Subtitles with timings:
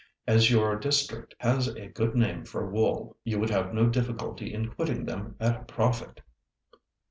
[0.25, 4.71] As your district has a good name for wool, you would have no difficulty in
[4.73, 6.21] quitting them at a profit."